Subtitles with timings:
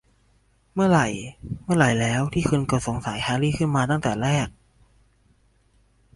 [0.73, 1.07] เมื่อไหร่
[1.63, 4.47] เมื่อไหร่แล้วที่คุณเกิดสงสัยแฮรรี่ขึ้นมาตั้งแต่แรก?